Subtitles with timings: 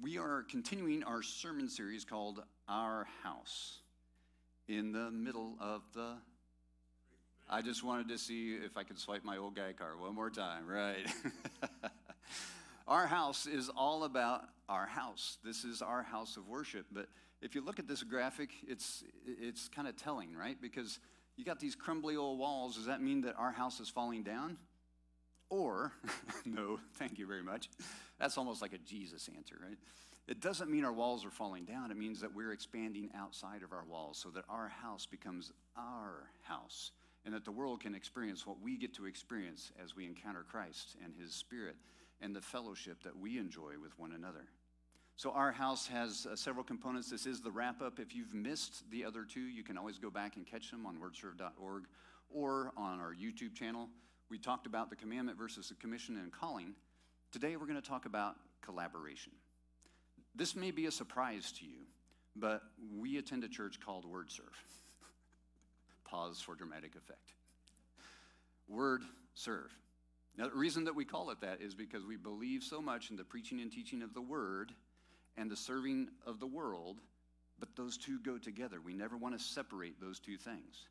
[0.00, 3.78] We are continuing our sermon series called Our House
[4.68, 6.12] in the middle of the.
[7.50, 10.30] I just wanted to see if I could swipe my old guy card one more
[10.30, 11.04] time, right?
[12.86, 15.38] our house is all about our house.
[15.42, 16.86] This is our house of worship.
[16.92, 17.08] But
[17.42, 20.62] if you look at this graphic, it's, it's kind of telling, right?
[20.62, 21.00] Because
[21.36, 22.76] you got these crumbly old walls.
[22.76, 24.58] Does that mean that our house is falling down?
[25.50, 25.90] Or,
[26.44, 27.68] no, thank you very much.
[28.18, 29.78] That's almost like a Jesus answer, right?
[30.26, 31.90] It doesn't mean our walls are falling down.
[31.90, 36.28] It means that we're expanding outside of our walls so that our house becomes our
[36.42, 36.90] house
[37.24, 40.96] and that the world can experience what we get to experience as we encounter Christ
[41.02, 41.76] and His Spirit
[42.20, 44.44] and the fellowship that we enjoy with one another.
[45.16, 47.10] So, our house has uh, several components.
[47.10, 47.98] This is the wrap up.
[47.98, 50.96] If you've missed the other two, you can always go back and catch them on
[50.96, 51.84] wordserve.org
[52.30, 53.88] or on our YouTube channel.
[54.30, 56.74] We talked about the commandment versus the commission and calling.
[57.30, 59.32] Today, we're going to talk about collaboration.
[60.34, 61.80] This may be a surprise to you,
[62.34, 62.62] but
[62.96, 64.46] we attend a church called Word Serve.
[66.04, 67.34] Pause for dramatic effect.
[68.66, 69.02] Word
[69.34, 69.70] Serve.
[70.38, 73.16] Now, the reason that we call it that is because we believe so much in
[73.16, 74.72] the preaching and teaching of the Word
[75.36, 76.96] and the serving of the world,
[77.60, 78.78] but those two go together.
[78.82, 80.86] We never want to separate those two things.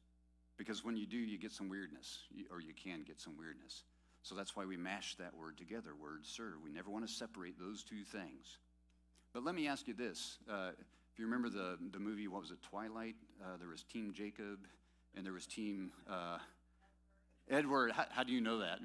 [0.55, 2.19] Because when you do, you get some weirdness,
[2.51, 3.83] or you can get some weirdness.
[4.27, 6.55] So that's why we mash that word together, word serve.
[6.61, 8.57] We never want to separate those two things.
[9.33, 10.37] But let me ask you this.
[10.51, 10.71] Uh,
[11.13, 13.15] if you remember the, the movie, what was it, Twilight?
[13.41, 14.59] Uh, there was Team Jacob,
[15.15, 16.39] and there was Team uh,
[17.49, 17.93] Edward.
[17.93, 18.79] How, how, do you know that?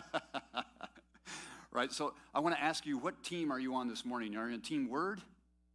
[1.70, 4.34] right, so I want to ask you, what team are you on this morning?
[4.34, 5.20] Are you on Team Word,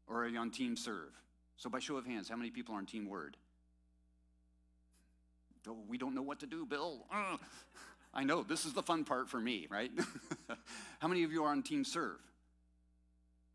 [0.07, 1.13] or are you on Team Serve?
[1.57, 3.37] So by show of hands, how many people are on Team Word?
[5.69, 7.05] Oh, we don't know what to do, Bill.
[8.13, 9.91] I know, this is the fun part for me, right?
[10.99, 12.19] How many of you are on Team Serve?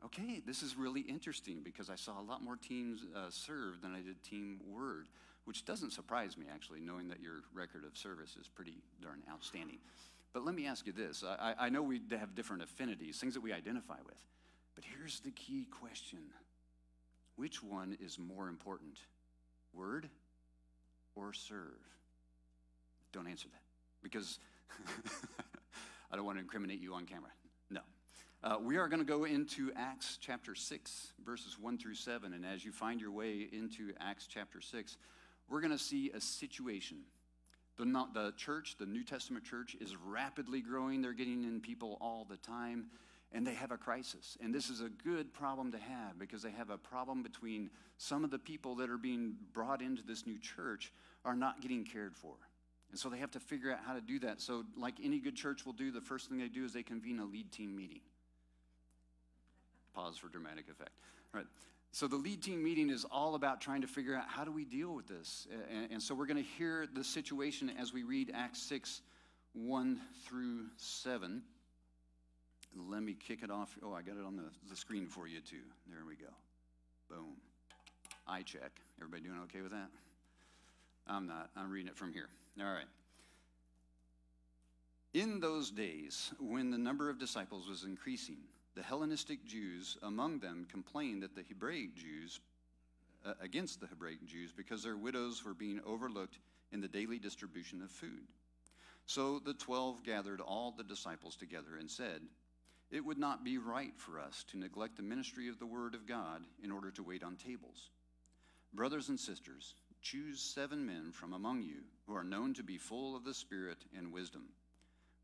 [0.05, 3.95] Okay, this is really interesting because I saw a lot more teams uh, serve than
[3.95, 5.07] I did Team Word,
[5.45, 9.79] which doesn't surprise me actually, knowing that your record of service is pretty darn outstanding.
[10.33, 13.41] But let me ask you this I, I know we have different affinities, things that
[13.41, 14.25] we identify with.
[14.75, 16.21] But here's the key question
[17.37, 18.99] Which one is more important,
[19.73, 20.09] Word
[21.17, 21.81] or serve?
[23.13, 23.63] Don't answer that
[24.03, 24.39] because
[26.11, 27.31] I don't want to incriminate you on camera.
[27.71, 27.81] No.
[28.43, 32.33] Uh, we are going to go into Acts chapter 6, verses 1 through 7.
[32.33, 34.97] And as you find your way into Acts chapter 6,
[35.49, 36.99] we're going to see a situation.
[37.77, 41.01] The, not, the church, the New Testament church, is rapidly growing.
[41.01, 42.87] They're getting in people all the time,
[43.33, 44.37] and they have a crisis.
[44.41, 48.25] And this is a good problem to have because they have a problem between some
[48.25, 50.93] of the people that are being brought into this new church
[51.25, 52.35] are not getting cared for.
[52.91, 54.41] And so they have to figure out how to do that.
[54.41, 57.19] So, like any good church will do, the first thing they do is they convene
[57.21, 58.01] a lead team meeting.
[59.95, 60.91] Pause for dramatic effect.
[61.35, 61.47] All right.
[61.91, 64.65] So the lead team meeting is all about trying to figure out how do we
[64.65, 65.47] deal with this.
[65.71, 69.01] And, and so we're going to hear the situation as we read Acts 6,
[69.55, 71.43] 1 through 7.
[72.77, 73.77] Let me kick it off.
[73.83, 75.57] Oh, I got it on the, the screen for you too.
[75.89, 76.33] There we go.
[77.09, 77.37] Boom.
[78.27, 78.71] I check.
[79.01, 79.89] Everybody doing okay with that?
[81.07, 81.51] I'm not.
[81.57, 82.29] I'm reading it from here.
[82.61, 82.89] All right.
[85.15, 88.39] In those days, when the number of disciples was increasing,
[88.75, 92.41] the Hellenistic Jews among them complained that the Hebraic Jews,
[93.25, 96.39] uh, against the Hebraic Jews, because their widows were being overlooked
[96.73, 98.27] in the daily distribution of food.
[99.07, 102.21] So the twelve gathered all the disciples together and said,
[102.91, 106.07] It would not be right for us to neglect the ministry of the Word of
[106.07, 107.91] God in order to wait on tables.
[108.75, 113.17] Brothers and sisters, choose seven men from among you who are known to be full
[113.17, 114.45] of the Spirit and wisdom.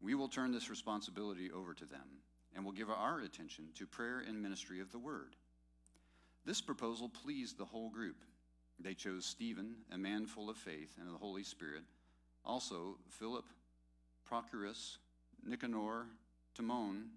[0.00, 2.20] We will turn this responsibility over to them
[2.54, 5.36] and will give our attention to prayer and ministry of the word.
[6.44, 8.16] This proposal pleased the whole group.
[8.78, 11.84] They chose Stephen, a man full of faith and the Holy Spirit,
[12.44, 13.46] also Philip,
[14.28, 14.98] Prochorus,
[15.46, 16.06] Nicanor,
[16.54, 17.10] Timon,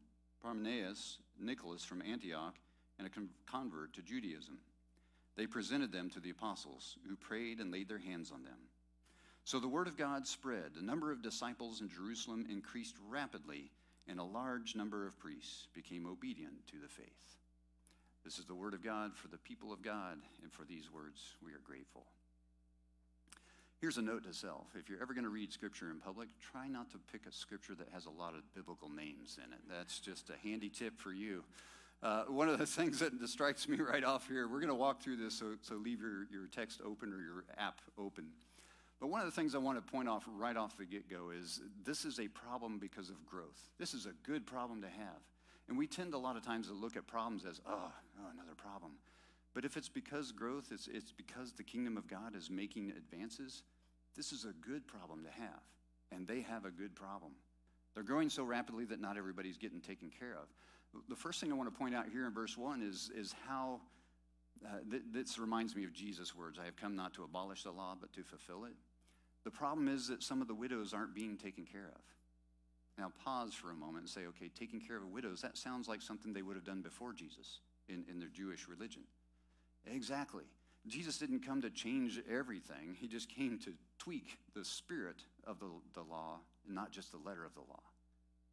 [0.43, 2.55] Parmenas, Nicholas from Antioch,
[2.99, 3.11] and a
[3.51, 4.59] convert to Judaism.
[5.37, 8.57] They presented them to the apostles, who prayed and laid their hands on them.
[9.45, 10.73] So the word of God spread.
[10.75, 13.71] The number of disciples in Jerusalem increased rapidly,
[14.07, 17.37] and a large number of priests became obedient to the faith.
[18.25, 21.21] This is the word of God for the people of God, and for these words
[21.45, 22.03] we are grateful.
[23.79, 24.65] Here's a note to self.
[24.73, 27.75] If you're ever going to read scripture in public, try not to pick a scripture
[27.75, 29.59] that has a lot of biblical names in it.
[29.69, 31.43] That's just a handy tip for you.
[32.03, 35.01] Uh, one of the things that strikes me right off here, we're going to walk
[35.01, 38.27] through this, so, so leave your, your text open or your app open.
[38.99, 41.29] But one of the things I want to point off right off the get go
[41.29, 43.69] is this is a problem because of growth.
[43.77, 45.21] This is a good problem to have.
[45.69, 48.55] And we tend a lot of times to look at problems as, oh, oh another
[48.55, 48.93] problem.
[49.53, 53.63] But if it's because growth, it's, it's because the kingdom of God is making advances,
[54.15, 55.61] this is a good problem to have.
[56.11, 57.33] And they have a good problem.
[57.93, 60.47] They're growing so rapidly that not everybody's getting taken care of.
[61.09, 63.81] The first thing I want to point out here in verse 1 is, is how
[64.65, 67.71] uh, th- this reminds me of Jesus' words I have come not to abolish the
[67.71, 68.73] law, but to fulfill it.
[69.43, 72.01] The problem is that some of the widows aren't being taken care of.
[72.97, 76.01] Now, pause for a moment and say, okay, taking care of widows, that sounds like
[76.01, 79.03] something they would have done before Jesus in, in their Jewish religion.
[79.85, 80.43] Exactly.
[80.87, 85.69] Jesus didn't come to change everything, he just came to tweak the spirit of the,
[85.93, 87.83] the law, not just the letter of the law.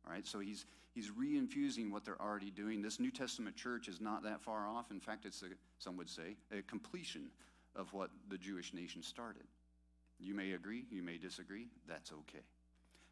[0.06, 2.82] All right, so he's, he's reinfusing what they're already doing.
[2.82, 4.90] This New Testament church is not that far off.
[4.90, 5.46] In fact, it's, a,
[5.78, 7.30] some would say, a completion
[7.74, 9.44] of what the Jewish nation started.
[10.20, 12.44] You may agree, you may disagree, that's okay.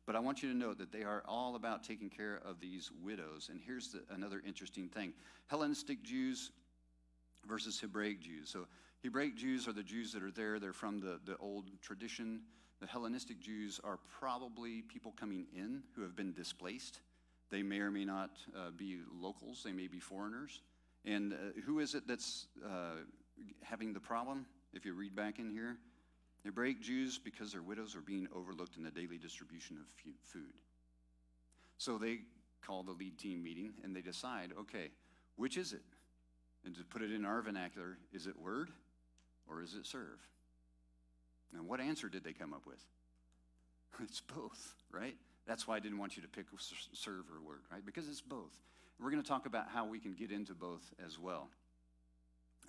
[0.06, 2.90] But I want you to know that they are all about taking care of these
[3.02, 3.48] widows.
[3.50, 5.12] And here's the, another interesting thing
[5.48, 6.50] Hellenistic Jews
[7.46, 8.48] versus Hebraic Jews.
[8.50, 8.66] So,
[9.02, 12.42] Hebraic Jews are the Jews that are there, they're from the, the old tradition.
[12.82, 16.99] The Hellenistic Jews are probably people coming in who have been displaced.
[17.49, 20.62] They may or may not uh, be locals, they may be foreigners.
[21.05, 23.05] And uh, who is it that's uh,
[23.62, 24.46] having the problem?
[24.73, 25.76] If you read back in here,
[26.44, 29.85] Hebraic Jews, because their widows are being overlooked in the daily distribution of
[30.25, 30.52] food.
[31.78, 32.23] So they
[32.67, 34.88] call the lead team meeting and they decide okay,
[35.37, 35.85] which is it?
[36.64, 38.70] And to put it in our vernacular, is it word
[39.49, 40.19] or is it serve?
[41.52, 42.81] And what answer did they come up with?
[44.02, 45.16] It's both, right?
[45.46, 46.46] That's why I didn't want you to pick
[46.93, 47.84] serve or word, right?
[47.84, 48.52] Because it's both.
[48.99, 51.50] We're going to talk about how we can get into both as well.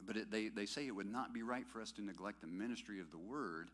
[0.05, 2.47] But it, they, they say it would not be right for us to neglect the
[2.47, 3.69] ministry of the word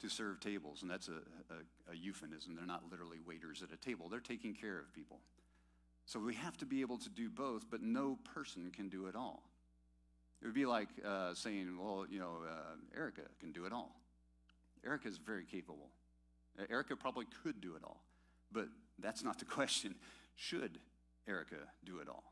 [0.00, 0.82] to serve tables.
[0.82, 1.20] And that's a,
[1.52, 2.56] a, a euphemism.
[2.56, 5.20] They're not literally waiters at a table, they're taking care of people.
[6.06, 9.14] So we have to be able to do both, but no person can do it
[9.14, 9.44] all.
[10.42, 13.94] It would be like uh, saying, well, you know, uh, Erica can do it all.
[14.90, 15.88] Erica is very capable.
[16.68, 18.04] Erica probably could do it all,
[18.52, 18.66] but
[18.98, 19.94] that's not the question.
[20.36, 20.78] Should
[21.26, 21.56] Erica
[21.86, 22.24] do it all?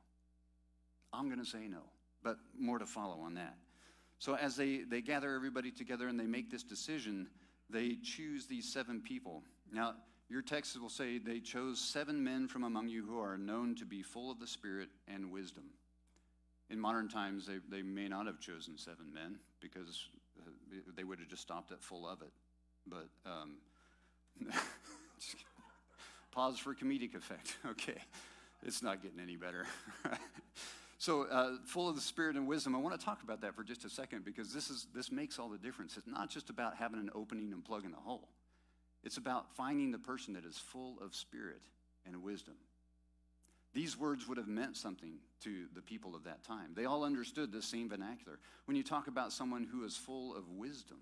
[1.13, 1.85] I'm going to say no
[2.23, 3.57] but more to follow on that.
[4.19, 7.29] So, as they, they gather everybody together and they make this decision,
[7.71, 9.43] they choose these seven people.
[9.73, 9.95] Now,
[10.29, 13.87] your text will say they chose seven men from among you who are known to
[13.87, 15.65] be full of the Spirit and wisdom.
[16.71, 20.09] In modern times, they, they may not have chosen seven men because
[20.39, 20.51] uh,
[20.97, 22.33] they would have just stopped at full of it.
[22.89, 23.57] But um,
[26.33, 27.57] pause for comedic effect.
[27.71, 28.01] Okay,
[28.63, 29.67] it's not getting any better.
[31.01, 33.63] So, uh, full of the Spirit and wisdom, I want to talk about that for
[33.63, 35.97] just a second because this, is, this makes all the difference.
[35.97, 38.29] It's not just about having an opening and plugging a hole,
[39.05, 41.63] it's about finding the person that is full of Spirit
[42.05, 42.55] and wisdom.
[43.75, 46.73] These words would have meant something to the people of that time.
[46.75, 48.41] They all understood the same vernacular.
[48.65, 50.99] When you talk about someone who is full of wisdom,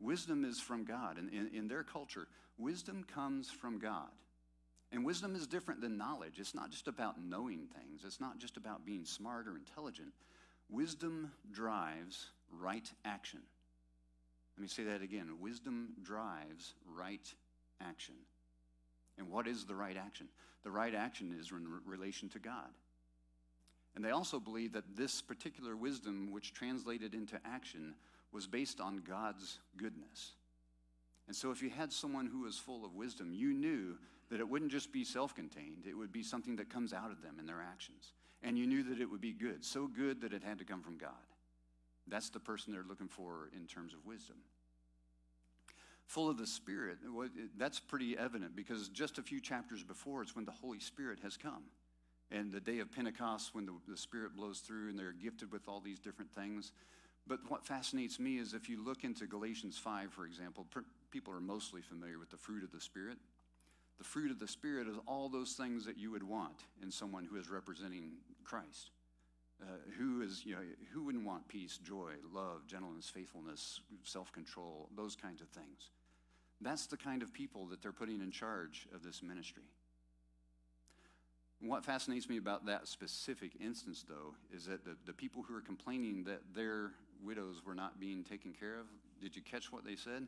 [0.00, 1.18] wisdom is from God.
[1.18, 4.10] And in, in their culture, wisdom comes from God.
[4.90, 6.38] And wisdom is different than knowledge.
[6.38, 10.12] It's not just about knowing things, it's not just about being smart or intelligent.
[10.70, 13.40] Wisdom drives right action.
[14.56, 15.28] Let me say that again.
[15.40, 17.32] Wisdom drives right
[17.80, 18.14] action.
[19.16, 20.28] And what is the right action?
[20.64, 22.70] The right action is in relation to God.
[23.94, 27.94] And they also believe that this particular wisdom, which translated into action,
[28.32, 30.32] was based on God's goodness.
[31.26, 33.96] And so if you had someone who was full of wisdom, you knew
[34.30, 37.22] that it wouldn't just be self contained, it would be something that comes out of
[37.22, 38.12] them in their actions.
[38.42, 40.82] And you knew that it would be good, so good that it had to come
[40.82, 41.10] from God.
[42.06, 44.36] That's the person they're looking for in terms of wisdom.
[46.06, 46.98] Full of the Spirit,
[47.58, 51.36] that's pretty evident because just a few chapters before, it's when the Holy Spirit has
[51.36, 51.64] come.
[52.30, 55.68] And the day of Pentecost, when the, the Spirit blows through and they're gifted with
[55.68, 56.72] all these different things.
[57.28, 60.66] But what fascinates me is if you look into Galatians 5, for example,
[61.10, 63.18] people are mostly familiar with the fruit of the Spirit.
[63.98, 67.24] The fruit of the Spirit is all those things that you would want in someone
[67.24, 68.12] who is representing
[68.44, 68.90] Christ.
[69.60, 69.66] Uh,
[69.98, 70.60] who is, you know,
[70.92, 75.90] who wouldn't want peace, joy, love, gentleness, faithfulness, self control, those kinds of things?
[76.60, 79.64] That's the kind of people that they're putting in charge of this ministry.
[81.60, 85.60] what fascinates me about that specific instance, though, is that the, the people who are
[85.60, 86.92] complaining that their
[87.22, 88.86] widows were not being taken care of,
[89.20, 90.26] did you catch what they said?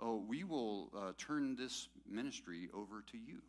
[0.00, 3.42] Oh, we will uh, turn this ministry over to you.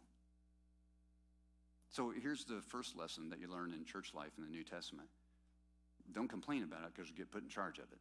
[1.89, 5.09] So here's the first lesson that you learn in church life in the New Testament
[6.13, 7.99] don't complain about it because you get put in charge of it,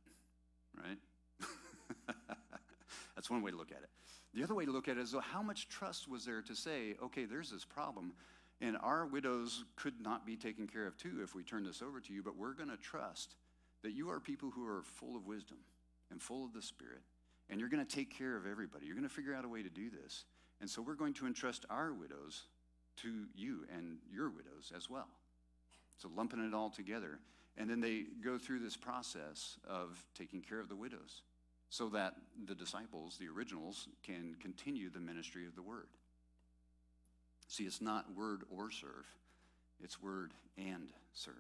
[0.77, 1.47] right?
[3.15, 3.89] That's one way to look at it.
[4.35, 6.95] The other way to look at it is how much trust was there to say,
[7.03, 8.13] okay, there's this problem,
[8.61, 12.01] And our widows could not be taken care of too if we turn this over
[12.01, 13.35] to you, but we're going to trust
[13.83, 15.59] that you are people who are full of wisdom
[16.11, 17.03] and full of the Spirit,
[17.49, 18.87] and you're going to take care of everybody.
[18.87, 20.25] You're going to figure out a way to do this.
[20.61, 22.43] And so we're going to entrust our widows
[22.99, 25.09] to you and your widows as well.
[25.97, 27.19] So lumping it all together.
[27.57, 31.23] And then they go through this process of taking care of the widows
[31.71, 32.15] so that
[32.47, 35.89] the disciples, the originals, can continue the ministry of the word.
[37.49, 39.07] See, it's not word or serve,
[39.83, 41.35] it's word and serve.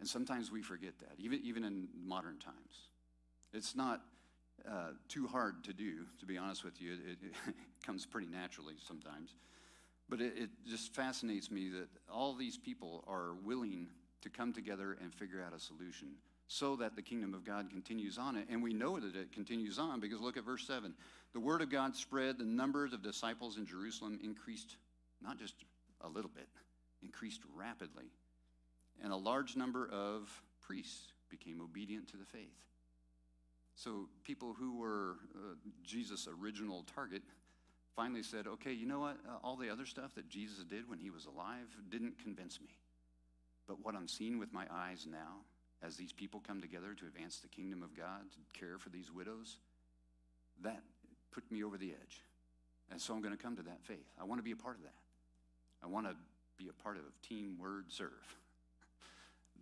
[0.00, 2.88] And sometimes we forget that, even, even in modern times.
[3.52, 4.02] It's not
[4.68, 6.92] uh, too hard to do, to be honest with you.
[6.92, 7.54] It, it
[7.86, 9.34] comes pretty naturally sometimes.
[10.08, 13.88] But it, it just fascinates me that all these people are willing
[14.22, 16.08] to come together and figure out a solution
[16.46, 18.36] so that the kingdom of God continues on.
[18.36, 18.46] It.
[18.50, 20.94] And we know that it continues on because look at verse 7.
[21.32, 24.76] The word of God spread, the numbers of disciples in Jerusalem increased
[25.22, 25.54] not just
[26.02, 26.48] a little bit,
[27.02, 28.04] increased rapidly.
[29.02, 32.54] And a large number of priests became obedient to the faith.
[33.76, 37.22] So people who were uh, Jesus' original target
[37.96, 39.16] finally said, okay, you know what?
[39.28, 42.78] Uh, all the other stuff that Jesus did when he was alive didn't convince me.
[43.66, 45.42] But what I'm seeing with my eyes now
[45.82, 49.10] as these people come together to advance the kingdom of God, to care for these
[49.12, 49.58] widows,
[50.62, 50.82] that
[51.32, 52.22] put me over the edge.
[52.90, 54.06] And so I'm going to come to that faith.
[54.20, 54.94] I want to be a part of that.
[55.82, 56.14] I want to
[56.56, 58.10] be a part of Team Word Serve.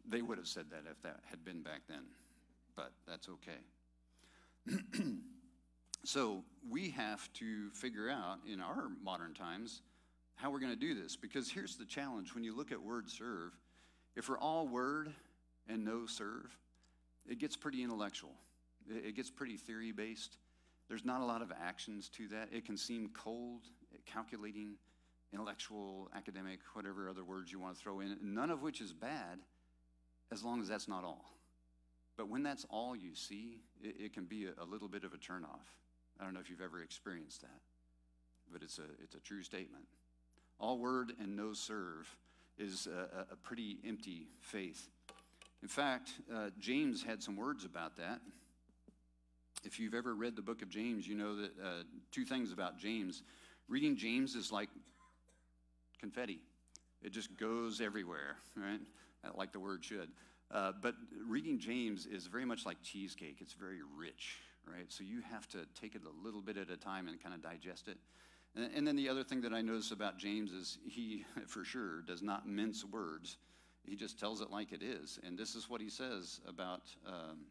[0.09, 2.05] they would have said that if that had been back then,
[2.77, 4.79] but that's okay.
[6.05, 9.83] so we have to figure out in our modern times
[10.35, 13.09] how we're going to do this because here's the challenge when you look at Word
[13.09, 13.53] Serve,
[14.17, 15.13] if we're all Word,
[15.69, 16.57] and no serve,
[17.29, 18.33] it gets pretty intellectual.
[18.91, 20.39] It gets pretty theory based.
[20.89, 22.49] There's not a lot of actions to that.
[22.53, 23.61] It can seem cold,
[24.05, 24.75] calculating,
[25.33, 29.39] intellectual, academic, whatever other words you want to throw in, none of which is bad
[30.33, 31.25] as long as that's not all.
[32.17, 35.13] But when that's all you see, it, it can be a, a, little bit of
[35.13, 35.67] a turnoff.
[36.21, 37.61] I don't know if you've ever experienced that,
[38.51, 39.85] but it's a, it's a true statement.
[40.59, 42.09] All word and no serve
[42.59, 44.89] is a, a pretty empty faith.
[45.63, 48.21] In fact, uh, James had some words about that.
[49.65, 52.79] If you've ever read the book of James, you know that uh, two things about
[52.79, 53.23] James.
[53.69, 54.69] Reading James is like
[56.01, 56.41] confetti,
[57.03, 58.81] it just goes everywhere, right?
[59.35, 60.11] Like the word should.
[60.51, 60.95] Uh, but
[61.27, 64.37] reading James is very much like cheesecake, it's very rich,
[64.67, 64.85] right?
[64.89, 67.43] So you have to take it a little bit at a time and kind of
[67.43, 67.97] digest it.
[68.55, 72.03] And, and then the other thing that I notice about James is he, for sure,
[72.03, 73.39] does not mince words.
[73.85, 75.19] He just tells it like it is.
[75.25, 77.47] And this is what he says about um,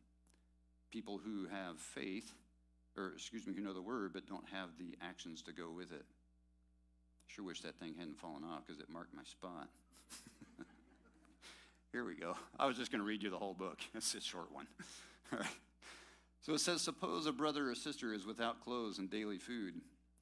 [0.91, 2.31] people who have faith,
[2.95, 5.91] or excuse me, who know the word, but don't have the actions to go with
[5.91, 6.05] it.
[7.27, 9.69] Sure wish that thing hadn't fallen off because it marked my spot.
[11.91, 12.35] Here we go.
[12.57, 13.79] I was just going to read you the whole book.
[13.95, 14.67] It's a short one.
[16.41, 19.75] So it says, Suppose a brother or sister is without clothes and daily food.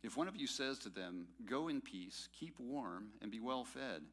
[0.04, 3.64] If one of you says to them, Go in peace, keep warm, and be well
[3.64, 4.04] fed,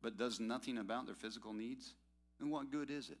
[0.00, 1.94] but does nothing about their physical needs,
[2.38, 3.18] then what good is it?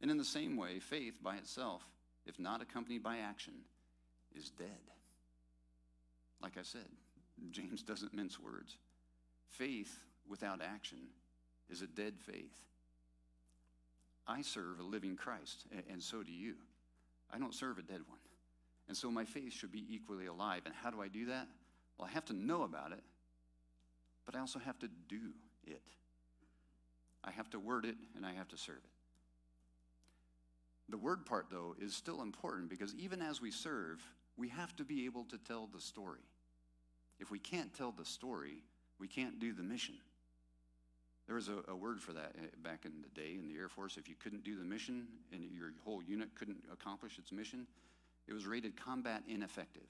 [0.00, 1.82] And in the same way, faith by itself,
[2.26, 3.54] if not accompanied by action,
[4.34, 4.68] is dead.
[6.42, 6.88] Like I said,
[7.50, 8.78] James doesn't mince words.
[9.50, 10.98] Faith without action
[11.68, 12.54] is a dead faith.
[14.30, 16.54] I serve a living Christ, and so do you.
[17.32, 18.20] I don't serve a dead one.
[18.86, 20.62] And so my faith should be equally alive.
[20.66, 21.48] And how do I do that?
[21.98, 23.02] Well, I have to know about it,
[24.24, 25.32] but I also have to do
[25.66, 25.82] it.
[27.24, 28.90] I have to word it and I have to serve it.
[30.90, 34.00] The word part, though, is still important because even as we serve,
[34.36, 36.24] we have to be able to tell the story.
[37.18, 38.62] If we can't tell the story,
[38.98, 39.96] we can't do the mission.
[41.30, 43.68] There was a, a, word for that eh, back in the day in the Air
[43.68, 43.96] Force.
[43.96, 47.68] If you couldn't do the mission and your whole unit couldn't accomplish its mission,
[48.26, 49.86] it was rated combat ineffective.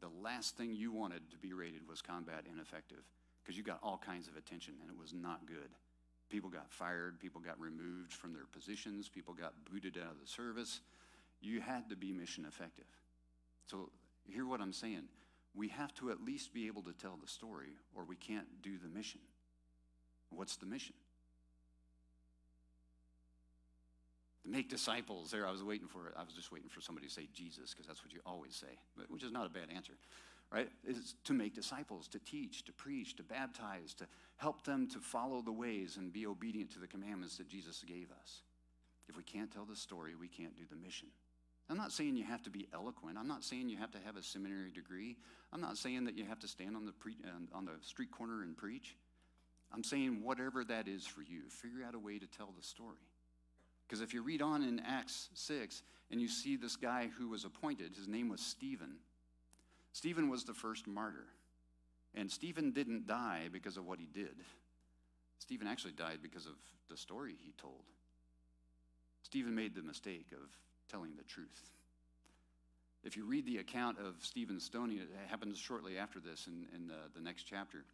[0.00, 3.02] The last thing you wanted to be rated was combat ineffective
[3.42, 5.74] because you got all kinds of attention and it was not good.
[6.30, 10.28] People got fired, people got removed from their positions, people got booted out of the
[10.28, 10.82] service.
[11.40, 12.86] You had to be mission effective.
[13.66, 13.90] So,
[14.28, 15.08] hear what I'm saying.
[15.52, 18.78] We have to at least be able to tell the story, or we can't do
[18.80, 19.20] the mission.
[20.36, 20.94] What's the mission?
[24.42, 25.30] To make disciples.
[25.30, 26.14] There, I was waiting for it.
[26.18, 28.78] I was just waiting for somebody to say Jesus, because that's what you always say,
[28.96, 29.94] but, which is not a bad answer
[30.54, 30.68] right?
[30.86, 35.42] Is to make disciples, to teach, to preach, to baptize, to help them to follow
[35.42, 38.42] the ways and be obedient to the commandments that Jesus gave us.
[39.08, 41.08] If we can't tell the story, we can't do the mission.
[41.68, 43.18] I'm not saying you have to be eloquent.
[43.18, 45.16] I'm not saying you have to have a seminary degree.
[45.52, 48.12] I'm not saying that you have to stand on the, pre- uh, on the street
[48.12, 48.96] corner and preach.
[49.74, 53.08] I'm saying whatever that is for you, figure out a way to tell the story.
[53.86, 57.44] Because if you read on in Acts 6 and you see this guy who was
[57.44, 58.96] appointed, his name was Stephen.
[59.92, 61.26] Stephen was the first martyr.
[62.14, 64.34] And Stephen didn't die because of what he did.
[65.38, 66.54] Stephen actually died because of
[66.88, 67.82] the story he told.
[69.22, 70.48] Stephen made the mistake of
[70.88, 71.70] telling the truth.
[73.02, 76.86] If you read the account of Stephen's stoning, it happens shortly after this in, in
[76.86, 77.84] the, the next chapter.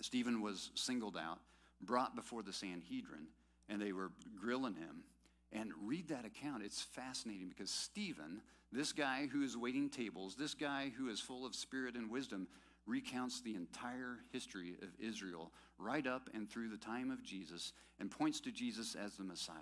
[0.00, 1.38] Stephen was singled out,
[1.80, 3.28] brought before the Sanhedrin,
[3.68, 5.04] and they were grilling him.
[5.52, 6.64] And read that account.
[6.64, 11.46] It's fascinating because Stephen, this guy who is waiting tables, this guy who is full
[11.46, 12.48] of spirit and wisdom,
[12.84, 18.10] recounts the entire history of Israel right up and through the time of Jesus and
[18.10, 19.56] points to Jesus as the Messiah.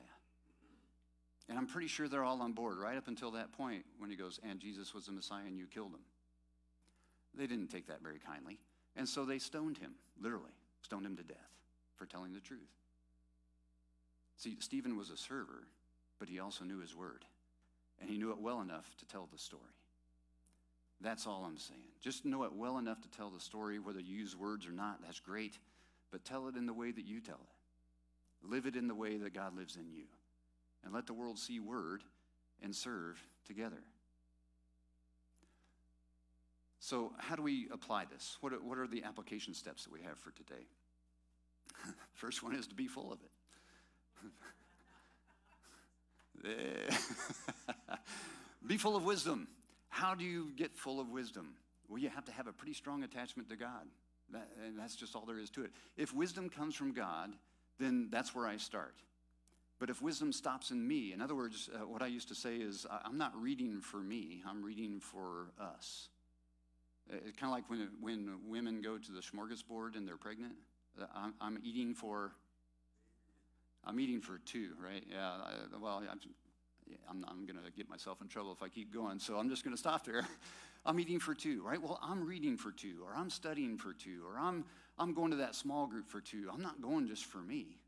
[1.49, 4.17] And I'm pretty sure they're all on board right up until that point when he
[4.17, 6.01] goes, and Jesus was the Messiah and you killed him.
[7.35, 8.59] They didn't take that very kindly.
[8.97, 10.53] And so they stoned him, literally,
[10.83, 11.37] stoned him to death
[11.97, 12.61] for telling the truth.
[14.37, 15.69] See, Stephen was a server,
[16.19, 17.25] but he also knew his word,
[18.01, 19.63] and he knew it well enough to tell the story.
[21.01, 21.81] That's all I'm saying.
[22.01, 25.03] Just know it well enough to tell the story, whether you use words or not,
[25.03, 25.59] that's great,
[26.11, 28.49] but tell it in the way that you tell it.
[28.49, 30.05] Live it in the way that God lives in you.
[30.85, 32.03] And let the world see word
[32.63, 33.83] and serve together.
[36.85, 38.37] So, how do we apply this?
[38.43, 40.67] What are, what are the application steps that we have for today?
[42.13, 43.21] First one is to be full of
[46.45, 46.51] it.
[48.67, 49.49] Be full of wisdom.
[49.89, 51.55] How do you get full of wisdom?
[51.89, 53.87] Well, you have to have a pretty strong attachment to God.
[54.31, 55.71] That, and that's just all there is to it.
[55.97, 57.31] If wisdom comes from God,
[57.79, 58.97] then that's where I start.
[59.79, 62.57] But if wisdom stops in me, in other words, uh, what I used to say
[62.57, 66.11] is, I'm not reading for me, I'm reading for us.
[67.11, 70.55] It's kind of like when, when women go to the smorgasbord and they're pregnant.
[71.01, 72.33] Uh, I'm, I'm eating for
[73.87, 75.05] I'm eating for two, right?
[75.11, 76.19] Yeah, I, well, I'm,
[77.09, 79.65] I'm, I'm going to get myself in trouble if I keep going, so I'm just
[79.65, 80.27] going to stop there.
[80.87, 81.81] I'm eating for two, right?
[81.81, 84.65] Well, I'm reading for two, or I'm studying for two, or I'm,
[84.99, 86.49] I'm going to that small group for two.
[86.53, 87.79] I'm not going just for me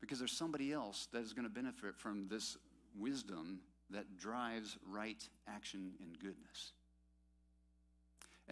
[0.00, 2.56] because there's somebody else that is going to benefit from this
[2.98, 3.60] wisdom
[3.90, 6.72] that drives right action and goodness.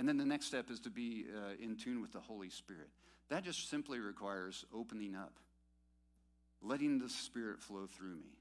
[0.00, 2.88] And then the next step is to be uh, in tune with the Holy Spirit.
[3.28, 5.34] That just simply requires opening up
[6.62, 8.38] letting the Spirit flow through me.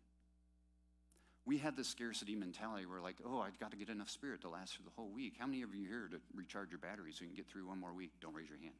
[1.45, 4.49] We had this scarcity mentality where, like, oh, I've got to get enough Spirit to
[4.49, 5.33] last through the whole week.
[5.37, 7.77] How many of you here to recharge your batteries so you can get through one
[7.77, 8.11] more week?
[8.21, 8.79] Don't raise your hand.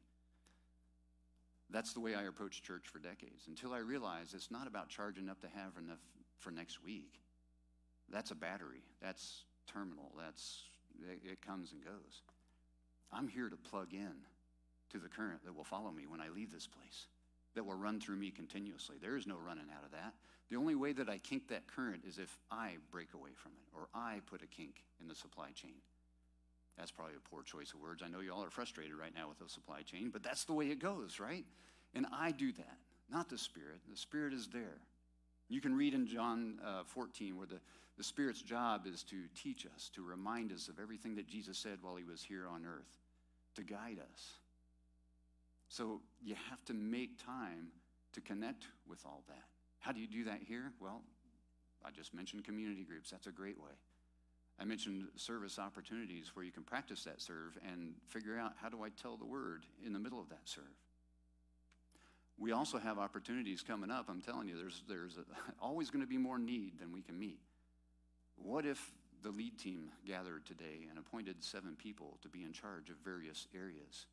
[1.68, 5.28] That's the way I approached church for decades until I realized it's not about charging
[5.28, 6.00] up to have enough
[6.38, 7.20] for next week.
[8.10, 8.84] That's a battery.
[9.02, 10.12] That's terminal.
[10.18, 10.62] That's
[11.24, 12.22] it comes and goes.
[13.12, 14.12] I'm here to plug in
[14.90, 17.06] to the current that will follow me when I leave this place
[17.54, 18.96] that will run through me continuously.
[19.00, 20.14] There is no running out of that.
[20.50, 23.76] The only way that I kink that current is if I break away from it
[23.76, 25.74] or I put a kink in the supply chain.
[26.78, 28.02] That's probably a poor choice of words.
[28.04, 30.66] I know y'all are frustrated right now with the supply chain, but that's the way
[30.66, 31.44] it goes, right?
[31.94, 32.78] And I do that,
[33.10, 33.80] not the Spirit.
[33.90, 34.78] The Spirit is there.
[35.48, 37.60] You can read in John uh, 14 where the,
[37.98, 41.78] the Spirit's job is to teach us, to remind us of everything that Jesus said
[41.82, 42.99] while he was here on earth,
[43.56, 44.32] to guide us.
[45.68, 47.68] So you have to make time
[48.12, 49.44] to connect with all that.
[49.78, 50.72] How do you do that here?
[50.80, 51.02] Well,
[51.84, 53.10] I just mentioned community groups.
[53.10, 53.70] That's a great way.
[54.60, 58.82] I mentioned service opportunities where you can practice that serve and figure out how do
[58.82, 60.64] I tell the word in the middle of that serve.
[62.38, 64.06] We also have opportunities coming up.
[64.08, 65.24] I'm telling you, there's, there's a,
[65.64, 67.38] always going to be more need than we can meet.
[68.36, 72.90] What if the lead team gathered today and appointed seven people to be in charge
[72.90, 74.06] of various areas?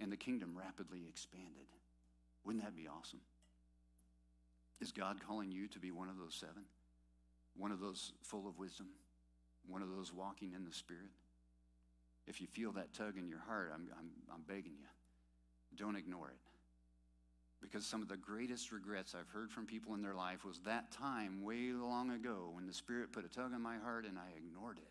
[0.00, 1.68] and the kingdom rapidly expanded.
[2.44, 3.20] Wouldn't that be awesome?
[4.80, 6.64] Is God calling you to be one of those seven?
[7.56, 8.88] One of those full of wisdom?
[9.68, 11.10] One of those walking in the Spirit?
[12.26, 14.86] If you feel that tug in your heart, I'm, I'm, I'm begging you,
[15.76, 16.49] don't ignore it.
[17.70, 20.90] Because some of the greatest regrets I've heard from people in their life was that
[20.90, 24.36] time way long ago when the Spirit put a tug on my heart and I
[24.36, 24.90] ignored it.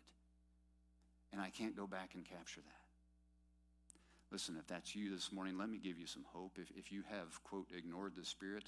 [1.32, 4.32] And I can't go back and capture that.
[4.32, 6.56] Listen, if that's you this morning, let me give you some hope.
[6.56, 8.64] If, if you have, quote, ignored the Spirit,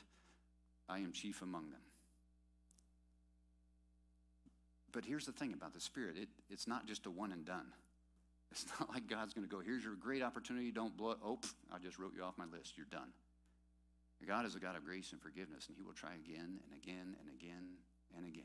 [0.88, 1.80] I am chief among them.
[4.92, 7.72] But here's the thing about the Spirit it, it's not just a one and done.
[8.50, 11.18] It's not like God's going to go, here's your great opportunity, don't blow it.
[11.24, 11.38] Oh,
[11.72, 13.08] I just wrote you off my list, you're done.
[14.26, 17.16] God is a God of grace and forgiveness, and He will try again and again
[17.20, 17.76] and again
[18.16, 18.44] and again.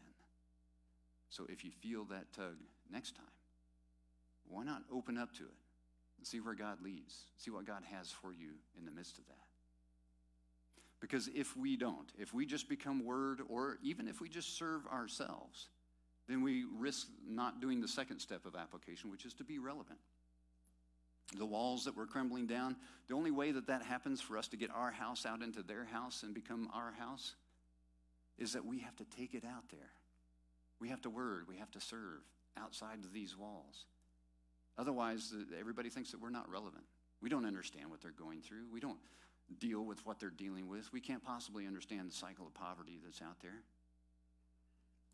[1.29, 2.55] So if you feel that tug
[2.91, 3.25] next time,
[4.47, 5.57] why not open up to it?
[6.17, 9.25] and see where God leads, see what God has for you in the midst of
[9.27, 9.35] that.
[10.99, 14.85] Because if we don't, if we just become word, or even if we just serve
[14.87, 15.67] ourselves,
[16.27, 19.99] then we risk not doing the second step of application, which is to be relevant.
[21.35, 24.57] The walls that were crumbling down, the only way that that happens for us to
[24.57, 27.35] get our house out into their house and become our house
[28.37, 29.91] is that we have to take it out there.
[30.79, 32.21] We have to word, we have to serve
[32.57, 33.85] outside of these walls.
[34.77, 36.83] Otherwise, everybody thinks that we're not relevant.
[37.21, 38.65] We don't understand what they're going through.
[38.71, 38.99] We don't
[39.59, 40.91] deal with what they're dealing with.
[40.93, 43.63] We can't possibly understand the cycle of poverty that's out there.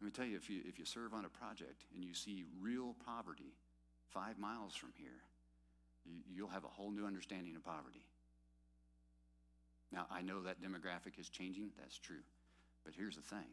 [0.01, 2.43] Let me tell you, if you, if you serve on a project and you see
[2.59, 3.55] real poverty
[4.09, 5.21] five miles from here,
[6.33, 8.05] you'll have a whole new understanding of poverty.
[9.91, 12.23] Now, I know that demographic is changing, that's true.
[12.83, 13.45] But here's the thing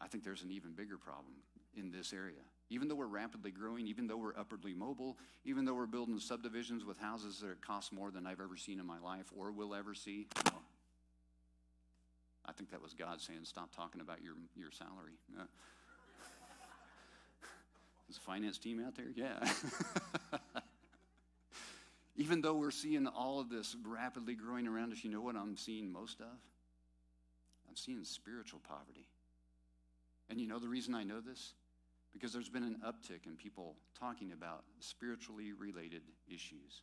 [0.00, 1.34] I think there's an even bigger problem
[1.76, 2.42] in this area.
[2.68, 6.84] Even though we're rapidly growing, even though we're upwardly mobile, even though we're building subdivisions
[6.84, 9.94] with houses that cost more than I've ever seen in my life or will ever
[9.94, 10.26] see,
[12.44, 15.18] I think that was God saying, stop talking about your, your salary.
[15.38, 15.42] Uh,
[18.08, 19.06] is the finance team out there?
[19.14, 19.38] Yeah.
[22.16, 25.56] even though we're seeing all of this rapidly growing around us, you know what I'm
[25.56, 26.38] seeing most of?
[27.68, 29.08] I'm seeing spiritual poverty.
[30.30, 31.54] And you know the reason I know this?
[32.12, 36.82] Because there's been an uptick in people talking about spiritually related issues.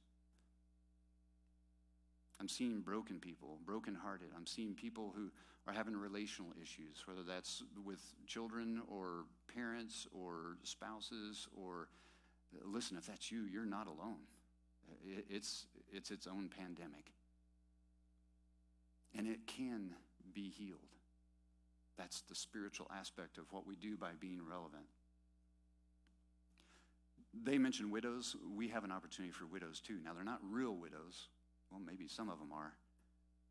[2.39, 4.27] I'm seeing broken people, brokenhearted.
[4.35, 5.31] I'm seeing people who
[5.65, 11.87] are having relational issues, whether that's with children or parents or spouses or
[12.65, 14.19] listen, if that's you, you're not alone.
[15.29, 17.11] It's, it's its own pandemic.
[19.15, 19.91] And it can
[20.33, 20.79] be healed.
[21.97, 24.85] That's the spiritual aspect of what we do by being relevant.
[27.43, 28.35] They mentioned widows.
[28.55, 29.97] We have an opportunity for widows too.
[30.03, 31.27] Now, they're not real widows.
[31.71, 32.73] Well, maybe some of them are.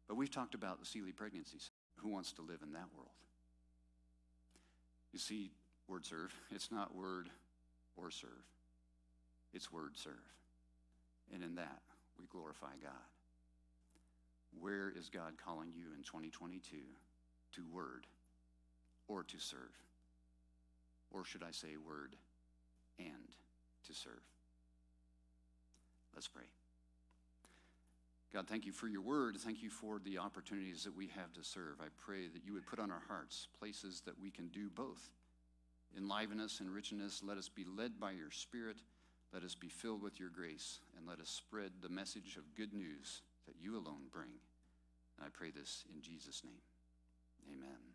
[0.08, 1.70] But we've talked about the Sealy pregnancies.
[1.96, 3.10] Who wants to live in that world?
[5.12, 5.50] You see,
[5.88, 7.28] word serve, it's not word
[7.96, 8.30] or serve,
[9.52, 10.14] it's word serve.
[11.32, 11.80] And in that,
[12.18, 12.92] we glorify God.
[14.60, 16.76] Where is God calling you in 2022
[17.52, 18.06] to word
[19.08, 19.72] or to serve?
[21.10, 22.16] Or should I say word
[22.98, 23.34] and
[23.86, 24.22] to serve?
[26.14, 26.44] Let's pray.
[28.32, 29.36] God, thank you for your word.
[29.38, 31.80] Thank you for the opportunities that we have to serve.
[31.80, 35.10] I pray that you would put on our hearts places that we can do both.
[35.96, 37.22] Enliven us, enrichen us.
[37.22, 38.78] Let us be led by your spirit.
[39.32, 40.80] Let us be filled with your grace.
[40.96, 44.30] And let us spread the message of good news that you alone bring.
[45.18, 46.60] And I pray this in Jesus' name.
[47.50, 47.91] Amen.